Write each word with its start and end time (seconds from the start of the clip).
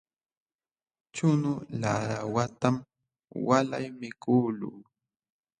Chunu 1.15 1.51
laawatam 1.81 2.75
walay 3.47 3.85
mikuqluu. 3.99 4.73